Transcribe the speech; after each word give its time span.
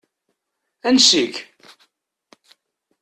Ansi-k? 0.87 1.33